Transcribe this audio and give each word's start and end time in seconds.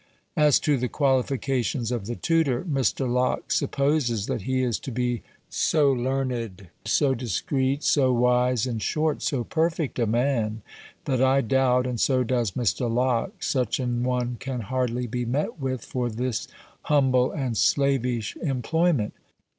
As 0.35 0.59
to 0.61 0.77
the 0.77 0.87
qualifications 0.89 1.91
of 1.91 2.07
the 2.07 2.15
tutor, 2.15 2.63
Mr. 2.63 3.07
Locke 3.07 3.51
supposes, 3.51 4.25
that 4.25 4.41
he 4.41 4.63
is 4.63 4.79
to 4.79 4.91
be 4.91 5.21
so 5.47 5.91
learned, 5.93 6.69
so 6.85 7.13
discreet, 7.13 7.83
so 7.83 8.11
wise, 8.11 8.65
in 8.65 8.79
short, 8.79 9.21
so 9.21 9.43
perfect 9.43 9.99
a 9.99 10.07
man, 10.07 10.63
that 11.05 11.21
I 11.21 11.41
doubt, 11.41 11.85
and 11.85 11.99
so 11.99 12.23
does 12.23 12.53
Mr. 12.53 12.91
Locke, 12.91 13.43
such 13.43 13.79
an 13.79 14.03
one 14.03 14.37
can 14.39 14.61
hardly 14.61 15.05
be 15.05 15.23
met 15.23 15.59
with 15.59 15.85
for 15.85 16.09
this 16.09 16.47
humble 16.85 17.31
and 17.31 17.55
slavish 17.55 18.35
employment. 18.41 19.13